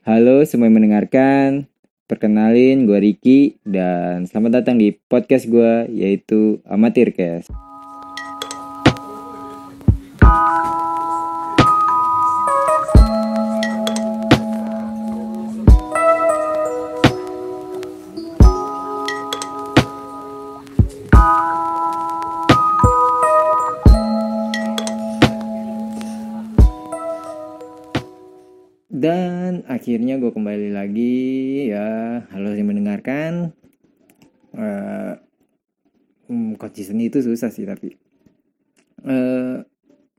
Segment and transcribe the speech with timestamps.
[0.00, 1.68] Halo semua yang mendengarkan,
[2.08, 7.69] perkenalin gue Riki dan selamat datang di podcast gue yaitu Amatircast.
[29.90, 31.18] Akhirnya gue kembali lagi
[31.66, 33.50] ya, halo yang mendengarkan.
[34.54, 35.18] Uh,
[36.62, 37.98] konsisten itu susah sih tapi
[39.02, 39.66] uh,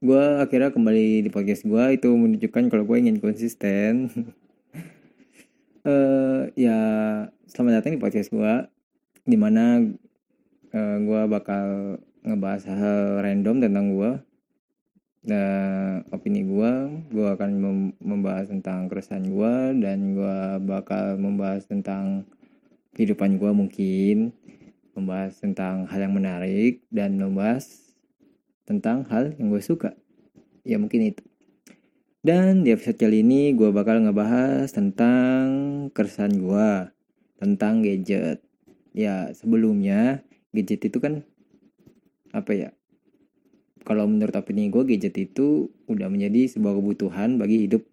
[0.04, 4.12] gue akhirnya kembali di podcast gue itu menunjukkan kalau gue ingin konsisten.
[5.88, 6.80] uh, ya
[7.48, 8.54] selamat datang di podcast gue,
[9.24, 9.88] di mana
[10.76, 11.96] uh, gue bakal
[12.28, 14.12] ngebahas hal random tentang gue
[15.22, 16.74] Nah, opini gue,
[17.14, 17.52] gue akan
[18.02, 22.26] membahas tentang keresahan gue dan gue bakal membahas tentang
[22.98, 24.34] kehidupan gue mungkin,
[24.98, 27.94] membahas tentang hal yang menarik dan membahas
[28.66, 29.94] tentang hal yang gue suka.
[30.66, 31.22] Ya mungkin itu.
[32.26, 35.46] Dan di episode kali ini gue bakal ngebahas tentang
[35.94, 36.70] keresahan gue,
[37.38, 38.42] tentang gadget.
[38.90, 41.22] Ya sebelumnya gadget itu kan
[42.34, 42.70] apa ya
[43.82, 47.84] kalau menurut opini gue gadget itu udah menjadi sebuah kebutuhan bagi hidup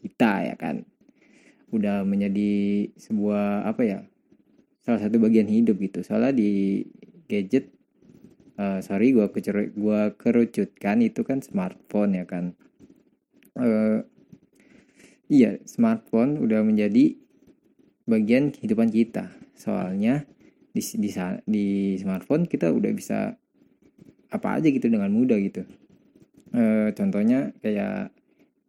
[0.00, 0.84] kita ya kan?
[1.72, 4.00] Udah menjadi sebuah apa ya
[4.84, 6.04] salah satu bagian hidup gitu.
[6.04, 6.84] Soalnya di
[7.30, 7.72] gadget
[8.60, 12.52] uh, sorry gue kecer gua kerucutkan itu kan smartphone ya kan?
[13.56, 14.04] Uh,
[15.32, 17.16] iya smartphone udah menjadi
[18.04, 19.32] bagian kehidupan kita.
[19.56, 20.28] Soalnya
[20.72, 21.10] di, di
[21.48, 21.66] di
[21.96, 23.40] smartphone kita udah bisa
[24.32, 25.68] apa aja gitu dengan mudah gitu.
[26.56, 28.08] E, contohnya kayak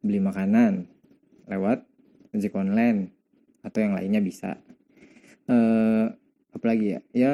[0.03, 0.91] beli makanan
[1.47, 1.87] lewat
[2.35, 3.15] ojek online
[3.63, 4.59] atau yang lainnya bisa.
[5.47, 5.55] E,
[6.51, 7.01] apalagi ya?
[7.15, 7.33] Ya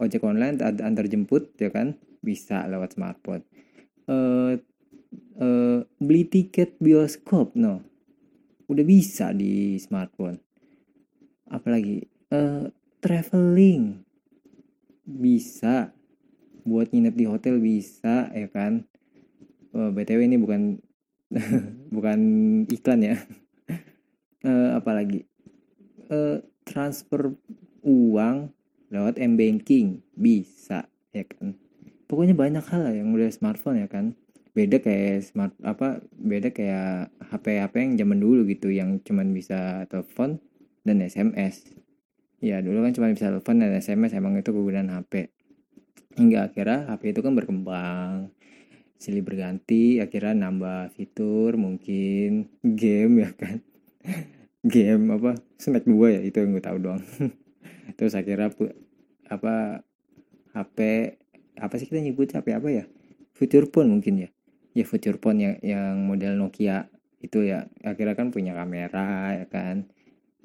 [0.00, 2.00] ojek online antar jemput ya kan?
[2.24, 3.44] Bisa lewat smartphone.
[4.08, 4.16] E,
[5.36, 5.48] e,
[6.00, 7.84] beli tiket bioskop no.
[8.72, 10.40] Udah bisa di smartphone.
[11.52, 12.40] Apalagi e,
[13.04, 14.00] traveling.
[15.02, 15.92] Bisa
[16.62, 18.86] buat nginep di hotel bisa ya kan?
[19.72, 20.78] Oh, btw ini bukan
[21.96, 22.20] bukan
[22.68, 23.16] iklan ya.
[24.44, 25.24] Uh, apalagi?
[26.12, 27.32] Uh, transfer
[27.82, 28.52] uang
[28.92, 31.56] lewat m banking bisa ya kan?
[32.06, 34.12] Pokoknya banyak hal yang udah smartphone ya kan?
[34.52, 39.88] Beda kayak smart apa beda kayak HP HP yang zaman dulu gitu yang cuman bisa
[39.88, 40.36] telepon
[40.84, 41.72] dan SMS
[42.42, 45.30] ya dulu kan cuma bisa telepon dan SMS emang itu kegunaan HP
[46.16, 48.32] hingga akhirnya HP itu kan berkembang.
[49.00, 53.58] Silih berganti akhirnya nambah fitur mungkin game ya kan.
[54.62, 55.34] Game apa?
[55.58, 57.02] Snack dua ya itu yang gue tahu doang.
[57.98, 58.54] Terus akhirnya
[59.26, 59.82] apa
[60.54, 60.78] HP
[61.58, 62.84] apa sih kita nyebut HP apa ya?
[63.34, 64.30] Future phone mungkin ya.
[64.72, 66.86] Ya future phone yang yang model Nokia
[67.18, 67.66] itu ya.
[67.82, 69.90] Akhirnya kan punya kamera ya kan.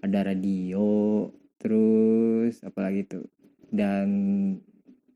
[0.02, 1.30] Ada radio
[1.62, 3.22] terus apalagi itu
[3.70, 4.08] dan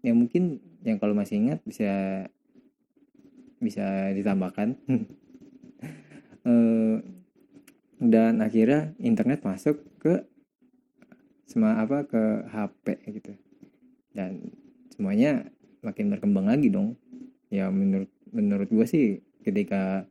[0.01, 2.25] yang mungkin yang kalau masih ingat bisa
[3.61, 4.77] bisa ditambahkan.
[6.45, 6.97] Uh,
[8.01, 10.25] dan akhirnya internet masuk ke
[11.45, 12.85] semua apa ke HP
[13.21, 13.33] gitu.
[14.09, 14.49] Dan
[14.89, 15.45] semuanya
[15.85, 16.97] makin berkembang lagi dong.
[17.53, 19.05] Ya menurut menurut gue sih
[19.45, 20.09] ketika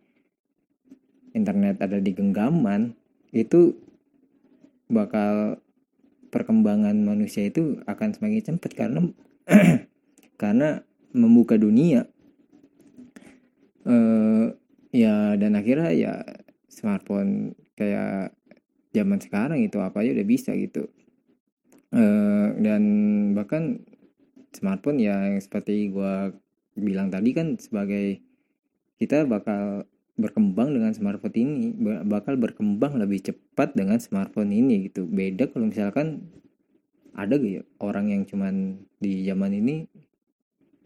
[1.34, 2.94] internet ada di genggaman
[3.34, 3.74] itu
[4.90, 5.58] bakal
[6.30, 9.00] perkembangan manusia itu akan semakin cepat karena
[10.40, 10.80] karena
[11.10, 12.06] membuka dunia
[13.84, 14.46] uh,
[14.94, 16.14] ya dan akhirnya ya
[16.70, 18.34] smartphone kayak
[18.90, 20.90] zaman sekarang itu apa aja udah bisa gitu.
[21.90, 22.82] Uh, dan
[23.34, 23.82] bahkan
[24.54, 26.14] smartphone ya yang seperti gue
[26.78, 28.22] bilang tadi kan sebagai
[28.98, 29.86] kita bakal
[30.20, 31.72] berkembang dengan smartphone ini
[32.04, 35.08] bakal berkembang lebih cepat dengan smartphone ini gitu.
[35.08, 36.30] Beda kalau misalkan
[37.26, 39.76] ada gak ya orang yang cuman di zaman ini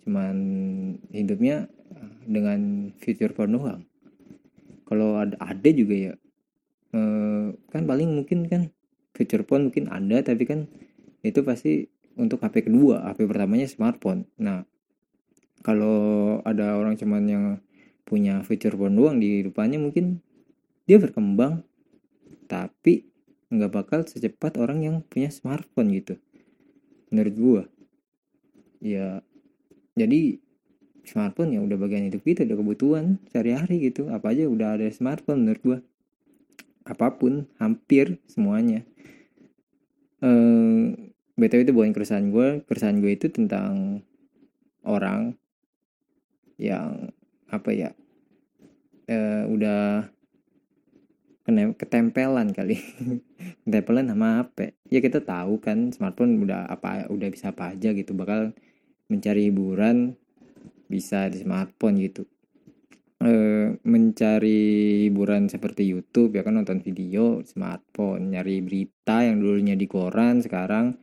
[0.05, 0.37] cuman
[1.15, 1.71] hidupnya
[2.27, 3.83] dengan fitur phone doang
[4.85, 6.15] kalau ada ada juga ya.
[6.95, 7.01] E,
[7.73, 8.71] kan paling mungkin kan
[9.17, 10.69] fitur phone mungkin ada tapi kan
[11.25, 14.29] itu pasti untuk HP kedua HP pertamanya smartphone.
[14.39, 14.63] Nah
[15.65, 17.45] kalau ada orang cuman yang
[18.05, 20.21] punya fitur phone doang di depannya mungkin
[20.85, 21.65] dia berkembang.
[22.45, 23.09] Tapi
[23.55, 26.19] nggak bakal secepat orang yang punya smartphone gitu.
[27.15, 27.63] Menurut gua.
[28.83, 29.23] Ya
[29.95, 30.43] jadi
[31.07, 34.11] smartphone ya udah bagian hidup kita udah kebutuhan sehari-hari gitu.
[34.11, 35.79] Apa aja udah ada smartphone menurut gua.
[36.85, 38.83] Apa pun hampir semuanya.
[40.21, 44.07] Eh btw itu bukan keresahan gue keresahan gue itu tentang
[44.87, 45.35] orang
[46.63, 47.11] yang
[47.51, 47.91] apa ya
[49.11, 50.14] eh, udah
[51.45, 52.81] ketempelan kali.
[53.69, 58.17] Ketempelan sama HP ya kita tahu kan smartphone udah apa udah bisa apa aja gitu.
[58.17, 58.57] Bakal
[59.13, 60.17] mencari hiburan
[60.89, 62.25] bisa di smartphone gitu.
[63.21, 63.33] E,
[63.85, 64.61] mencari
[65.09, 68.33] hiburan seperti YouTube ya kan nonton video smartphone.
[68.33, 70.97] Nyari berita yang dulunya di koran sekarang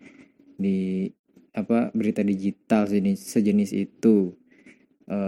[0.58, 1.06] di
[1.54, 4.34] apa berita digital sejenis sejenis itu.
[5.06, 5.20] E,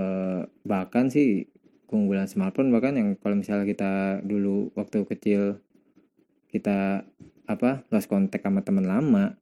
[0.65, 1.52] bahkan sih
[1.93, 5.61] keunggulan smartphone bahkan yang kalau misalnya kita dulu waktu kecil
[6.49, 7.05] kita
[7.45, 9.37] apa lost kontak sama teman lama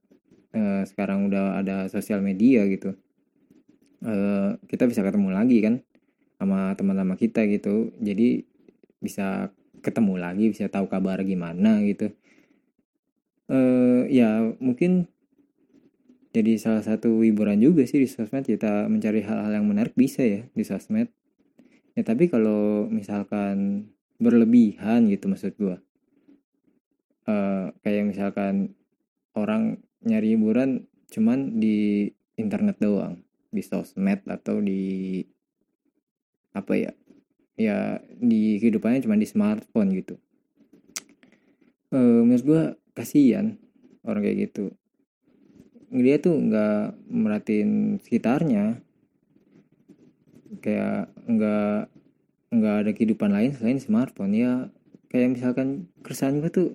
[0.52, 3.00] eh, sekarang udah ada sosial media gitu
[4.04, 5.80] eh, kita bisa ketemu lagi kan
[6.42, 7.94] sama teman lama kita gitu.
[8.02, 8.42] Jadi
[8.98, 9.54] bisa
[9.86, 12.10] ketemu lagi bisa tahu kabar gimana gitu.
[13.52, 15.06] Eh, ya mungkin
[16.34, 20.42] jadi salah satu hiburan juga sih di sosmed kita mencari hal-hal yang menarik bisa ya
[20.56, 21.12] di sosmed
[21.98, 23.90] ya tapi kalau misalkan
[24.22, 25.78] berlebihan gitu maksud gue
[27.28, 28.76] uh, kayak misalkan
[29.36, 32.10] orang nyari hiburan cuman di
[32.40, 33.22] internet doang
[33.52, 35.20] di sosmed atau di
[36.56, 36.92] apa ya
[37.60, 40.16] ya di kehidupannya cuma di smartphone gitu.
[41.92, 42.62] Uh, menurut gue
[42.96, 43.60] kasihan
[44.08, 44.72] orang kayak gitu.
[45.92, 48.80] Dia tuh nggak merhatiin sekitarnya
[50.60, 51.88] kayak nggak
[52.52, 54.36] nggak ada kehidupan lain selain smartphone.
[54.36, 54.68] Ya
[55.08, 56.70] kayak misalkan keresahan gue tuh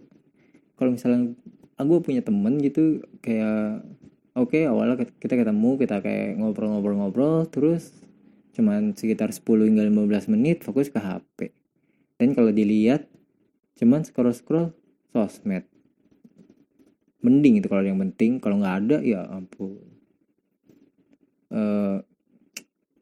[0.81, 1.37] kalau misalnya
[1.77, 3.85] aku punya temen gitu kayak
[4.37, 7.93] oke okay, awalnya kita ketemu kita kayak ngobrol-ngobrol-ngobrol terus
[8.57, 11.53] cuman sekitar 10 hingga 15 menit fokus ke HP
[12.17, 13.09] dan kalau dilihat
[13.77, 14.73] cuman scroll-scroll
[15.13, 15.65] sosmed.
[17.21, 19.85] Mending itu kalau yang penting kalau nggak ada ya ampun.
[21.53, 22.01] Uh,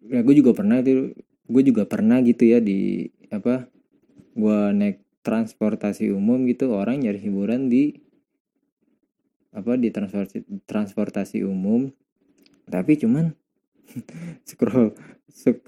[0.09, 3.69] ya gue juga pernah itu gue juga pernah gitu ya di apa
[4.35, 8.05] gue naik transportasi umum gitu orang nyari hiburan di
[9.55, 11.89] apa di transportasi transportasi umum.
[12.67, 13.33] Tapi cuman
[14.49, 14.93] scroll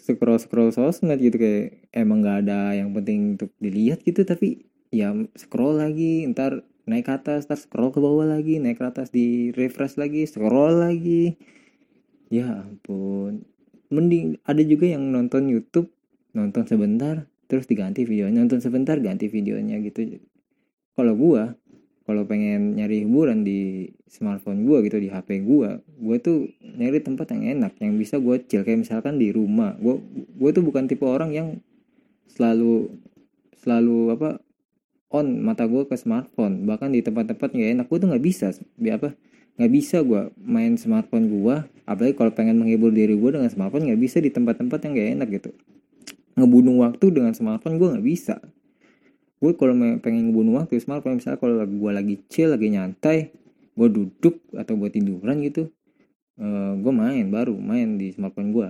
[0.00, 5.14] scroll scroll sosmed gitu kayak emang nggak ada yang penting untuk dilihat gitu tapi ya
[5.38, 9.54] scroll lagi ntar naik ke atas ntar scroll ke bawah lagi naik ke atas di
[9.54, 11.38] refresh lagi scroll lagi.
[12.26, 13.46] Ya ampun
[13.92, 15.90] mending ada juga yang nonton YouTube
[16.36, 18.42] nonton sebentar terus diganti videonya.
[18.42, 20.20] Nonton sebentar ganti videonya gitu.
[20.94, 21.54] Kalau gua
[22.06, 27.34] kalau pengen nyari hiburan di smartphone gua gitu di HP gua gua tuh nyari tempat
[27.34, 28.62] yang enak yang bisa gua chill.
[28.66, 29.74] Kayak misalkan di rumah.
[29.78, 29.98] Gua
[30.38, 31.48] gua tuh bukan tipe orang yang
[32.30, 32.92] selalu
[33.62, 34.30] selalu apa
[35.10, 36.66] on mata gua ke smartphone.
[36.66, 38.50] Bahkan di tempat-tempat nggak enak gua tuh nggak bisa.
[38.76, 39.14] Bi apa
[39.56, 44.00] nggak bisa gua main smartphone gua apalagi kalau pengen menghibur diri gue dengan smartphone nggak
[44.02, 45.50] bisa di tempat-tempat yang gak enak gitu.
[46.34, 48.42] Ngebunuh waktu dengan smartphone gue nggak bisa.
[49.38, 53.30] Gue kalau pengen ngebunuh waktu smartphone misalnya kalau gue lagi chill lagi nyantai
[53.76, 55.68] gue duduk atau buat tiduran gitu
[56.40, 58.68] uh, eh, gue main baru main di smartphone gue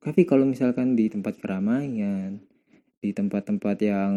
[0.00, 2.40] tapi kalau misalkan di tempat keramaian
[2.98, 4.12] di tempat-tempat yang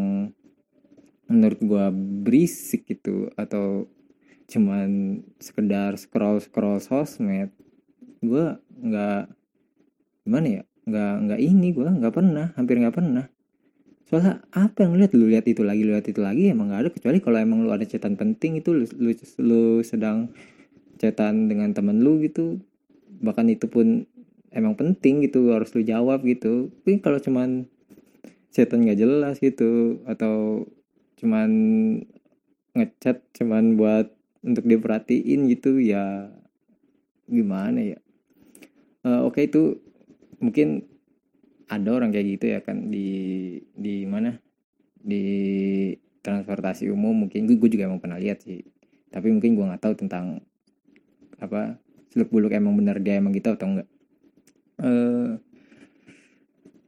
[1.28, 1.86] menurut gue
[2.24, 3.92] berisik gitu atau
[4.52, 7.56] cuman sekedar scroll scroll sosmed
[8.20, 8.46] gue
[8.84, 9.32] nggak
[10.28, 13.26] gimana ya nggak nggak ini gue nggak pernah hampir nggak pernah.
[14.10, 15.16] Soalnya apa yang lihat?
[15.16, 16.90] Lu lihat itu lagi lihat itu lagi emang nggak ada.
[16.92, 20.34] Kecuali kalau emang lu ada catatan penting itu lu, lu, lu sedang
[21.00, 22.60] catatan dengan temen lu gitu
[23.22, 24.06] bahkan itu pun
[24.52, 26.74] emang penting gitu harus lu jawab gitu.
[26.84, 27.70] Tapi kalau cuman
[28.52, 30.68] catatan nggak jelas gitu atau
[31.22, 31.50] cuman
[32.76, 34.12] ngechat cuman buat
[34.42, 36.30] untuk diperhatiin gitu ya
[37.30, 38.00] gimana ya?
[39.02, 39.82] Uh, oke okay, itu
[40.42, 40.86] mungkin
[41.72, 43.08] ada orang kayak gitu ya kan di
[43.74, 44.38] di mana?
[45.02, 45.24] Di
[46.22, 47.50] transportasi umum mungkin.
[47.50, 48.62] Gue, gue juga emang pernah lihat sih.
[49.10, 50.46] Tapi mungkin gue nggak tahu tentang
[51.42, 51.82] apa
[52.14, 53.90] seluk buluk emang bener dia emang gitu atau enggak
[54.84, 55.42] uh,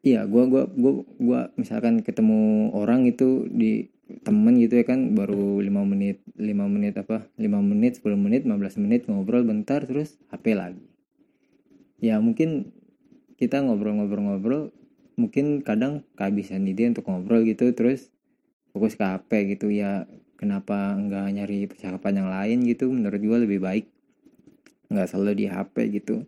[0.06, 3.90] iya gue gua gua gua misalkan ketemu orang itu di
[4.22, 8.84] temen gitu ya kan baru lima menit lima menit apa lima menit 10 menit 15
[8.84, 10.86] menit ngobrol bentar terus HP lagi.
[11.98, 12.76] Ya mungkin
[13.42, 14.70] kita ngobrol-ngobrol-ngobrol
[15.18, 18.14] mungkin kadang kehabisan ide untuk ngobrol gitu terus
[18.76, 19.74] fokus ke HP gitu.
[19.74, 20.06] Ya
[20.38, 23.86] kenapa nggak nyari percakapan yang lain gitu menurut gue lebih baik
[24.94, 26.28] nggak selalu di HP gitu.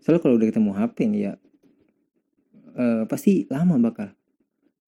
[0.00, 1.32] Soalnya kalau udah ketemu HP nih ya
[2.78, 4.14] eh, pasti lama bakal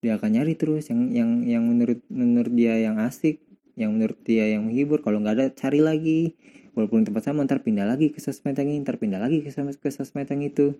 [0.05, 0.93] dia akan nyari terus.
[0.93, 3.41] Yang yang yang menurut menurut dia yang asik
[3.73, 6.37] yang menurut dia yang menghibur kalau nggak ada cari lagi.
[6.77, 9.89] Walaupun tempat sama ntar pindah lagi ke sosmed yang ini ntar pindah lagi ke, ke
[9.89, 10.75] sosmed yang itu.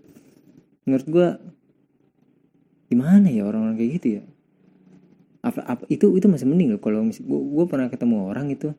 [0.85, 1.27] Menurut gue
[2.93, 4.23] gimana ya orang-orang kayak gitu ya?
[5.41, 6.81] Apa, apa itu itu masih mending loh.
[6.83, 8.75] Kalau gue pernah ketemu orang itu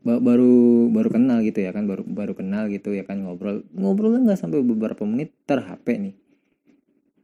[0.00, 3.66] baru baru kenal gitu ya kan baru baru kenal gitu ya kan ngobrol.
[3.74, 6.14] Ngobrol nggak sampai beberapa menit ter HP nih.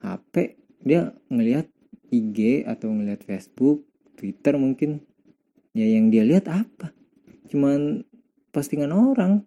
[0.03, 0.35] HP
[0.83, 1.71] dia ngelihat
[2.11, 3.87] IG atau ngelihat Facebook
[4.17, 5.05] Twitter mungkin
[5.77, 6.91] ya yang dia lihat apa?
[7.53, 8.03] Cuman
[8.51, 9.45] postingan orang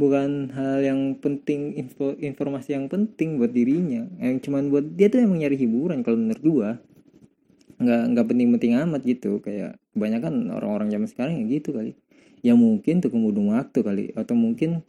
[0.00, 4.08] bukan hal yang penting info informasi yang penting buat dirinya.
[4.16, 6.70] Yang cuman buat dia tuh emang nyari hiburan kalau menurut gua.
[7.80, 9.40] Nggak nggak penting-penting amat gitu.
[9.44, 11.92] Kayak kebanyakan orang-orang zaman sekarang ya gitu kali.
[12.40, 14.04] Ya mungkin tuh kemudian waktu kali.
[14.16, 14.80] Atau mungkin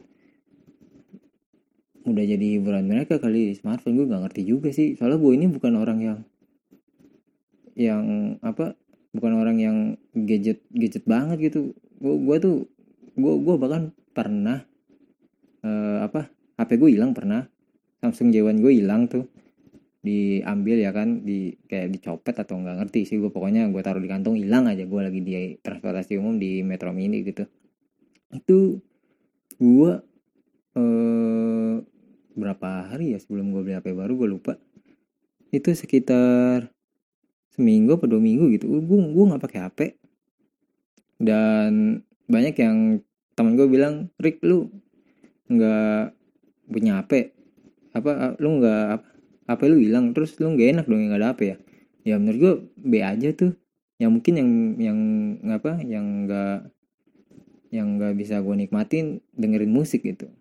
[2.08, 3.52] udah jadi hiburan mereka kali.
[3.56, 4.96] Smartphone gue gak ngerti juga sih.
[4.96, 6.18] Soalnya gue ini bukan orang yang
[7.78, 8.76] yang apa
[9.12, 9.76] bukan orang yang
[10.16, 11.76] gadget gadget banget gitu.
[12.00, 12.56] Gue gue tuh
[13.16, 14.64] gue gue bahkan pernah
[15.64, 17.46] uh, apa HP gue hilang pernah.
[18.02, 19.30] Samsung J1 gue hilang tuh.
[20.02, 24.10] Diambil ya kan di kayak dicopet atau nggak ngerti sih gue pokoknya gue taruh di
[24.10, 24.82] kantong hilang aja.
[24.82, 27.46] Gue lagi di transportasi umum di Metro Mini gitu.
[28.34, 28.82] Itu
[29.62, 29.92] gue
[30.74, 31.74] eh,
[32.34, 34.52] berapa hari ya sebelum gue beli HP baru gue lupa.
[35.54, 36.71] Itu sekitar
[37.52, 38.68] seminggu atau dua minggu gitu.
[38.68, 39.78] Gue gue nggak pakai HP
[41.22, 42.76] dan banyak yang
[43.36, 44.72] teman gue bilang Rick lu
[45.52, 46.16] nggak
[46.72, 47.36] punya HP
[47.92, 49.04] apa lu nggak
[49.44, 51.56] apa lu hilang terus lu nggak enak dong nggak ada HP ya?
[52.02, 53.52] Ya menurut gue B aja tuh.
[54.00, 54.98] Ya mungkin yang yang
[55.52, 56.72] apa yang nggak
[57.70, 60.32] yang nggak bisa gue nikmatin dengerin musik gitu.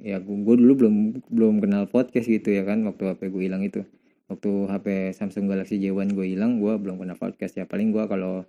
[0.00, 0.96] Ya gue dulu belum
[1.28, 3.84] belum kenal podcast gitu ya kan waktu HP gue hilang itu
[4.28, 7.64] waktu HP Samsung Galaxy J1 gue hilang gue belum kenal podcast ya.
[7.64, 8.44] Paling gue kalau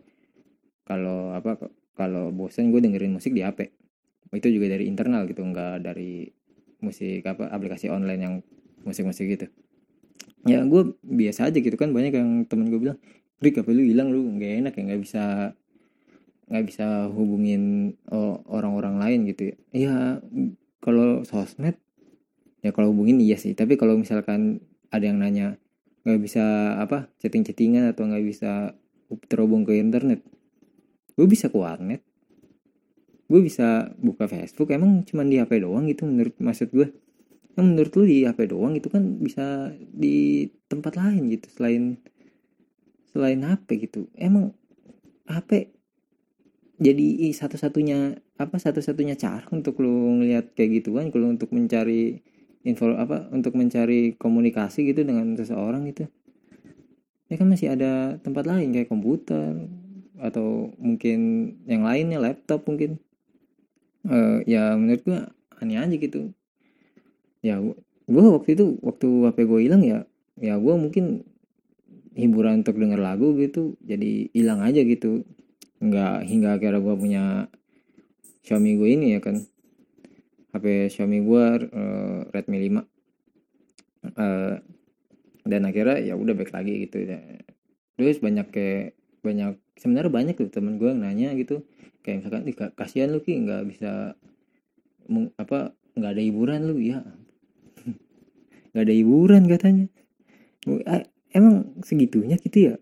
[0.83, 3.71] kalau apa kalau bosan gue dengerin musik di HP
[4.29, 6.29] itu juga dari internal gitu nggak dari
[6.86, 8.36] musik apa aplikasi online yang
[8.86, 9.48] musik-musik gitu.
[10.45, 13.00] Ya gue biasa aja gitu kan banyak yang temen gue bilang
[13.39, 15.24] Rick apa lu hilang lu nggak enak ya nggak bisa
[16.50, 17.95] nggak bisa hubungin
[18.51, 19.55] orang-orang lain gitu ya.
[19.71, 19.95] Ya
[20.83, 21.79] kalau sosmed
[22.59, 23.55] ya kalau hubungin iya sih.
[23.55, 24.59] Tapi kalau misalkan
[24.89, 25.55] ada yang nanya
[26.03, 26.43] nggak bisa
[26.79, 28.73] apa chatting-chattingan atau nggak bisa
[29.27, 30.21] terhubung ke internet.
[31.17, 32.01] Gue bisa ke warnet.
[33.29, 34.71] Gue bisa buka Facebook.
[34.73, 36.87] Emang cuma di HP doang gitu menurut maksud gue.
[37.57, 41.99] Yang menurut lu di HP doang itu kan bisa di tempat lain gitu selain
[43.11, 44.07] selain HP gitu.
[44.15, 44.55] Emang
[45.27, 45.75] HP
[46.79, 52.23] jadi satu-satunya apa satu-satunya cara untuk lu ngelihat kayak gitu kan kalau untuk mencari
[52.67, 56.11] info apa untuk mencari komunikasi gitu dengan seseorang gitu.
[57.29, 59.69] Ya kan masih ada tempat lain kayak komputer
[60.19, 62.99] atau mungkin yang lainnya laptop mungkin.
[64.07, 65.19] Uh, ya menurut gua
[65.59, 66.31] aneh aja gitu.
[67.39, 67.59] Ya
[68.09, 69.99] gue waktu itu waktu HP gue hilang ya
[70.39, 71.21] ya gue mungkin
[72.17, 75.23] hiburan untuk denger lagu gitu jadi hilang aja gitu.
[75.79, 77.23] Nggak hingga akhirnya gue punya
[78.43, 79.45] Xiaomi gue ini ya kan
[80.49, 82.81] HP Xiaomi gue uh, Redmi 5
[84.17, 84.55] uh,
[85.45, 87.19] dan akhirnya ya udah baik lagi gitu ya.
[87.97, 91.65] Terus banyak kayak banyak sebenarnya banyak tuh temen gue yang nanya gitu.
[92.01, 92.43] Kayak misalkan
[92.77, 94.13] kasihan lu ki nggak bisa
[95.35, 96.77] apa nggak ada hiburan lu.
[96.81, 97.01] Ya
[98.73, 99.85] nggak ada hiburan katanya.
[101.29, 102.75] Emang segitunya gitu ya?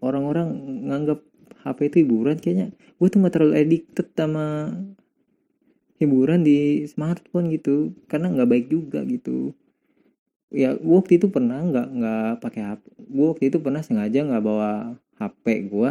[0.00, 0.52] Orang-orang
[0.88, 1.20] nganggap
[1.64, 2.72] HP itu hiburan kayaknya.
[2.96, 4.72] Gue tuh nggak terlalu addicted sama
[6.00, 9.52] hiburan di smartphone gitu karena nggak baik juga gitu.
[10.50, 14.42] Ya gue waktu itu pernah nggak nggak pakai HP gue waktu itu pernah sengaja nggak
[14.42, 15.90] bawa HP gue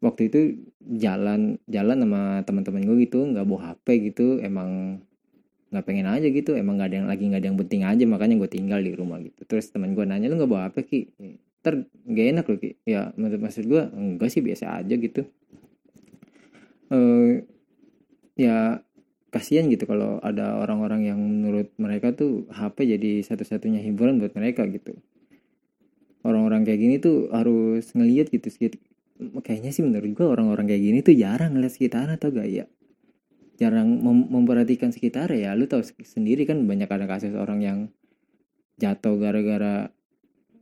[0.00, 0.40] waktu itu
[0.86, 5.02] jalan jalan sama teman-teman gue gitu nggak bawa HP gitu emang
[5.74, 8.34] nggak pengen aja gitu emang nggak ada yang lagi nggak ada yang penting aja makanya
[8.38, 9.42] gue tinggal di rumah gitu.
[9.44, 11.10] Terus teman gue nanya lu nggak bawa apa ki?
[11.60, 12.70] Ter gak enak loh ki.
[12.86, 15.26] Ya menurut maksud gue enggak sih biasa aja gitu.
[16.86, 17.42] Uh,
[18.36, 18.84] ya
[19.32, 24.64] kasihan gitu kalau ada orang-orang yang menurut mereka tuh HP jadi satu-satunya hiburan buat mereka
[24.70, 24.96] gitu.
[26.22, 28.78] Orang-orang kayak gini tuh harus ngeliat gitu sedikit
[29.16, 32.48] kayaknya sih menurut gue orang-orang kayak gini tuh jarang ngeliat sekitar atau gak?
[32.48, 32.66] Ya
[33.56, 37.78] jarang mem memperhatikan sekitar ya lu tahu sendiri kan banyak ada kasus orang yang
[38.76, 39.88] jatuh gara-gara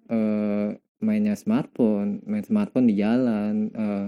[0.08, 0.68] uh,
[1.02, 4.06] mainnya smartphone main smartphone di jalan uh,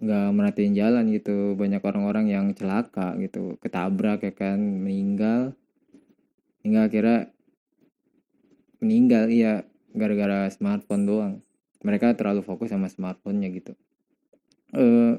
[0.00, 1.54] nggak merhatiin jalan gitu.
[1.54, 3.60] Banyak orang-orang yang celaka gitu.
[3.60, 5.52] Ketabrak ya kan meninggal.
[6.64, 7.18] Hingga akhirnya
[8.80, 9.54] meninggal iya.
[9.92, 11.32] Gara-gara smartphone doang.
[11.84, 13.72] Mereka terlalu fokus sama smartphone-nya gitu.
[14.72, 15.18] Eh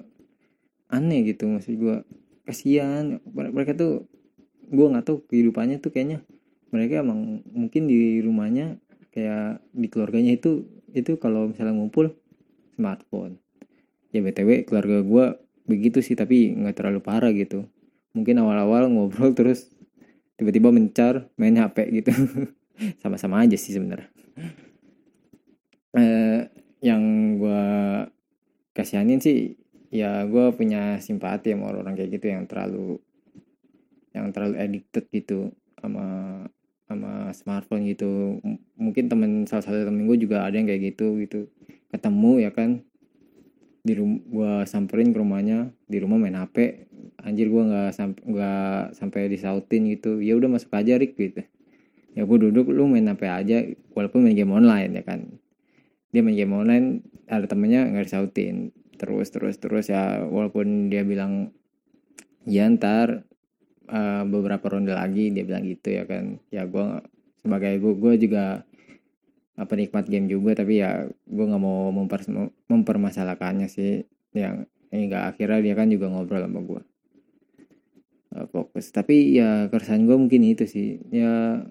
[0.92, 1.98] aneh gitu maksud gue
[2.44, 3.22] kasihan.
[3.32, 4.10] Mereka tuh
[4.72, 6.26] gue nggak tahu kehidupannya tuh kayaknya.
[6.72, 8.80] Mereka emang mungkin di rumahnya
[9.12, 10.64] kayak di keluarganya itu
[10.96, 12.16] itu kalau misalnya ngumpul
[12.76, 13.40] smartphone
[14.12, 15.26] ya btw keluarga gue
[15.66, 17.68] begitu sih tapi nggak terlalu parah gitu.
[18.12, 19.72] Mungkin awal-awal ngobrol terus
[20.36, 22.12] tiba-tiba mencar main hp gitu.
[23.04, 24.10] Sama-sama aja sih sebenarnya.
[25.92, 26.42] Eh,
[26.82, 27.04] yang
[27.38, 27.64] gue
[28.72, 29.60] kasihanin sih
[29.92, 32.98] ya gue punya simpati sama orang-orang kayak gitu yang terlalu
[34.16, 36.06] yang terlalu addicted gitu sama
[36.88, 38.40] sama smartphone gitu.
[38.44, 41.48] M mungkin temen salah satu temen gue juga ada yang kayak gitu gitu.
[41.92, 42.84] Ketemu ya kan
[43.82, 46.86] di rumah gue samperin ke rumahnya di rumah main hp
[47.22, 50.22] anjir gue nggak sampai nggak sampai disautin gitu.
[50.22, 51.42] Ya udah masuk aja Rick gitu.
[52.14, 53.66] Ya gue duduk lu main hp aja
[53.98, 55.42] walaupun main game online ya kan.
[56.14, 56.86] Dia main game online
[57.26, 58.74] ada temennya nggak disautin.
[59.02, 61.50] Terus terus terus ya walaupun dia bilang
[62.46, 63.26] ya ntar
[63.90, 66.38] uh, beberapa ronde lagi dia bilang gitu ya kan.
[66.54, 67.02] Ya gue
[67.42, 68.62] sebagai gue gue juga
[69.60, 72.22] apa nikmat game juga tapi ya gue nggak mau memper,
[72.70, 74.06] mempermasalahkannya sih.
[74.32, 76.82] Yang enggak akhirnya dia kan juga ngobrol sama gue
[78.52, 78.92] fokus.
[78.96, 81.04] Tapi ya keresahan gue mungkin itu sih.
[81.12, 81.64] Ya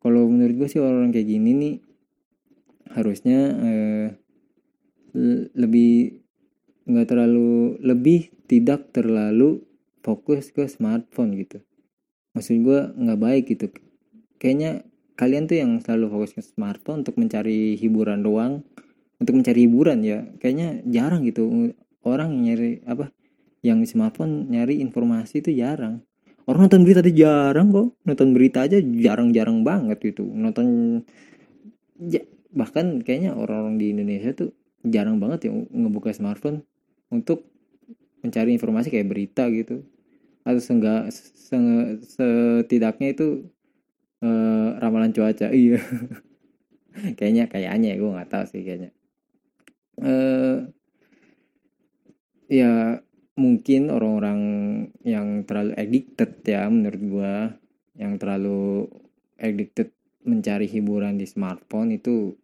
[0.00, 1.76] kalau menurut gue sih orang, -orang kayak gini nih
[2.90, 4.08] harusnya uh,
[5.54, 6.22] lebih
[6.90, 9.62] nggak terlalu lebih tidak terlalu
[10.02, 11.62] fokus ke smartphone gitu.
[12.34, 13.66] Maksud gue nggak baik gitu.
[14.42, 14.82] Kayaknya
[15.20, 18.64] kalian tuh yang selalu fokus ke smartphone untuk mencari hiburan doang
[19.20, 20.24] untuk mencari hiburan ya.
[20.40, 23.12] Kayaknya jarang gitu orang yang nyari apa
[23.60, 26.00] yang di smartphone nyari informasi itu jarang.
[26.48, 30.24] Orang nonton berita aja jarang kok nonton berita aja jarang-jarang banget gitu.
[30.24, 30.98] Nonton
[32.00, 32.24] ya,
[32.56, 36.64] bahkan kayaknya orang-orang di Indonesia tuh jarang banget ya ngebuka smartphone
[37.12, 37.44] untuk
[38.24, 39.84] mencari informasi kayak berita gitu.
[40.40, 41.12] Atau seenggak
[42.16, 43.52] setidaknya itu
[44.24, 45.80] uh, ramalan cuaca iya.
[47.18, 48.90] Kayaknya kayaknya ya gue nggak tahu sih kayaknya.
[50.00, 50.66] Uh,
[52.50, 52.98] ya
[53.38, 54.40] mungkin orang-orang
[55.06, 57.34] yang terlalu addicted ya menurut gue
[58.00, 58.90] yang terlalu
[59.38, 59.94] addicted
[60.26, 62.34] mencari hiburan di smartphone itu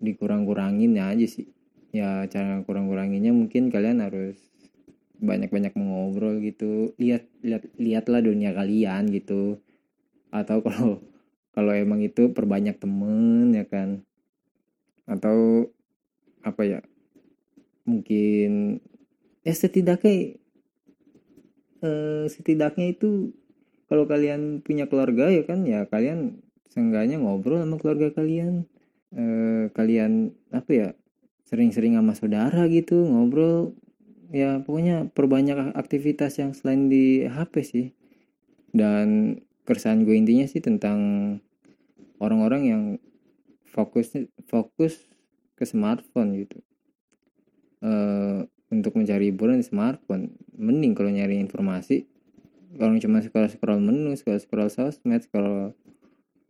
[0.00, 1.50] dikurang-kurangin ya aja sih.
[1.90, 4.38] Ya cara kurang-kuranginnya mungkin kalian harus
[5.18, 6.94] banyak-banyak mengobrol gitu.
[7.00, 9.65] Lihat lihat lihatlah dunia kalian gitu
[10.42, 11.00] atau kalau
[11.56, 14.04] kalau emang itu perbanyak temen ya kan.
[15.08, 15.70] Atau
[16.42, 16.80] apa ya
[17.86, 18.82] mungkin
[19.46, 20.38] ya setidaknya
[21.82, 23.34] eh, setidaknya itu
[23.86, 28.66] kalau kalian punya keluarga ya kan ya kalian seenggaknya ngobrol sama keluarga kalian.
[29.16, 30.88] Eh, kalian apa ya
[31.46, 33.72] sering-sering sama saudara gitu ngobrol.
[34.34, 37.86] Ya pokoknya perbanyak aktivitas yang selain di HP sih.
[38.74, 40.98] Dan keresahan gue intinya sih tentang
[42.22, 42.82] orang-orang yang
[43.66, 44.14] fokus
[44.46, 44.96] fokus
[45.58, 46.58] ke smartphone gitu.
[47.84, 50.32] Uh, untuk mencari hiburan di smartphone.
[50.56, 52.08] Mending kalau nyari informasi
[52.76, 55.72] kalau cuma scroll scroll menu scroll scroll sosmed scroll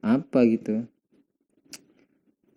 [0.03, 0.85] apa gitu.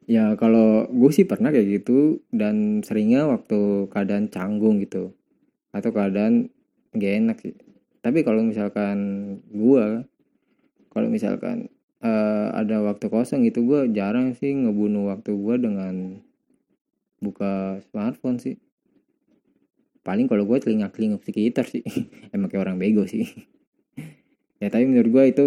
[0.10, 5.13] Ya kalau gue sih pernah kayak gitu dan seringnya waktu keadaan canggung gitu
[5.69, 6.50] atau keadaan
[6.98, 7.54] gak enak sih.
[8.02, 8.98] Tapi kalau misalkan
[9.54, 10.02] gue
[10.89, 11.69] kalau misalkan
[12.04, 16.23] uh, ada waktu kosong gitu gue jarang sih ngebunuh waktu gue dengan
[17.19, 18.58] buka smartphone sih.
[20.04, 21.84] Paling kalau gue telinga telinga sekitar sih.
[22.34, 23.28] Emang kayak orang bego sih.
[24.60, 25.45] Ya tapi menurut gue itu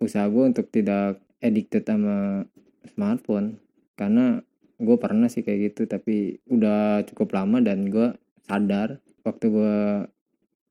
[0.00, 2.48] usaha gue untuk tidak addicted sama
[2.96, 3.60] smartphone.
[3.92, 4.40] Karena
[4.80, 8.16] gue pernah sih kayak gitu tapi udah cukup lama dan gue
[8.48, 9.76] sadar waktu gue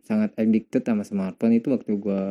[0.01, 2.23] sangat addicted sama smartphone itu waktu gue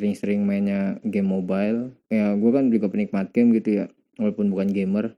[0.00, 1.92] sering-sering mainnya game mobile.
[2.08, 3.86] Ya gue kan juga penikmat game gitu ya
[4.16, 5.12] walaupun bukan gamer.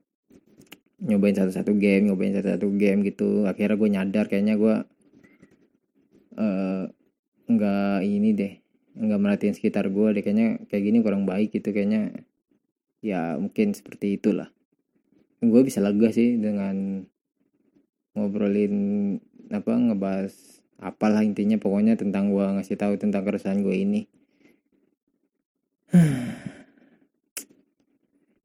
[0.99, 3.47] Nyobain satu-satu game nyobain satu-satu game gitu.
[3.47, 4.75] Akhirnya gue nyadar kayaknya gue
[6.43, 6.91] uh,
[8.03, 8.53] ini deh
[8.99, 10.23] nggak merhatiin sekitar gue deh.
[10.27, 12.11] Kayaknya kayak gini kurang baik gitu kayaknya
[12.99, 14.51] ya mungkin seperti itulah.
[15.39, 17.07] Gue bisa lega sih dengan
[18.19, 18.75] ngobrolin
[19.49, 24.11] apa ngebahas apalah intinya pokoknya tentang gue ngasih tahu tentang keresahan gue ini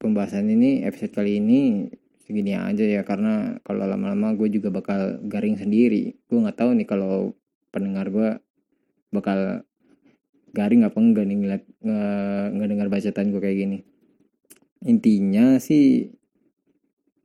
[0.02, 1.88] pembahasan ini episode kali ini
[2.28, 6.20] segini aja ya karena kalau lama-lama gue juga bakal garing sendiri.
[6.28, 7.32] Gue nggak tahu nih kalau
[7.72, 8.36] pendengar gue
[9.16, 9.64] bakal
[10.52, 11.64] garing apa enggak nih ngeliat
[12.52, 13.78] nggak dengar bacaan gue kayak gini.
[14.84, 16.12] Intinya sih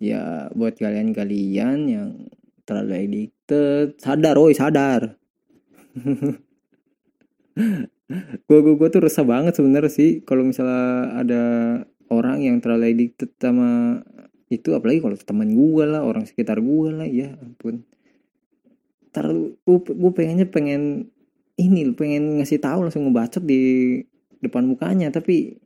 [0.03, 2.11] ya buat kalian-kalian yang
[2.67, 5.15] terlalu addicted sadar oi sadar
[8.49, 11.43] gue gue gue tuh resah banget sebenarnya sih kalau misalnya ada
[12.13, 14.01] orang yang terlalu addicted sama
[14.53, 17.89] itu apalagi kalau teman gue lah orang sekitar gue lah ya ampun.
[19.13, 21.09] Terlalu gue pengennya pengen
[21.57, 24.01] ini pengen ngasih tahu langsung ngebacot di
[24.45, 25.57] depan mukanya tapi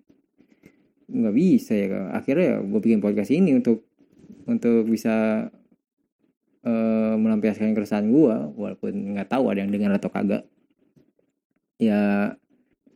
[1.07, 3.87] nggak bisa ya akhirnya ya gue bikin podcast ini untuk
[4.51, 5.49] untuk bisa
[6.67, 10.43] uh, melampiaskan keresahan gue walaupun nggak tahu ada yang dengar atau kagak
[11.77, 12.33] ya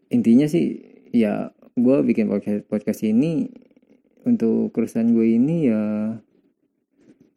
[0.09, 0.81] intinya sih
[1.12, 3.49] ya gue bikin podcast podcast ini
[4.25, 5.83] untuk keresahan gue ini ya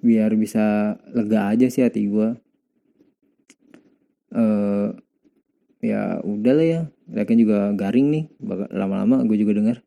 [0.03, 2.29] biar bisa lega aja sih hati gue
[4.36, 4.89] uh,
[5.79, 8.25] ya udah lah ya lakin juga garing nih
[8.71, 9.77] lama-lama gue juga dengar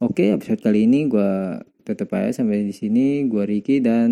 [0.00, 4.10] oke episode kali ini gue tetap aja sampai di sini gue Ricky dan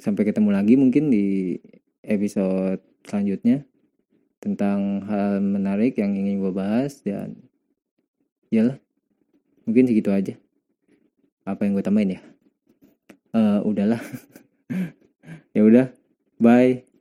[0.00, 1.56] sampai ketemu lagi mungkin di
[2.04, 3.64] episode selanjutnya
[4.42, 7.38] tentang hal menarik yang ingin gue bahas dan
[8.50, 8.74] ya
[9.62, 10.34] mungkin segitu aja.
[11.46, 12.20] Apa yang gue tambahin ya?
[13.30, 14.02] Uh, udahlah.
[15.52, 15.92] Ya udah
[16.40, 16.91] bye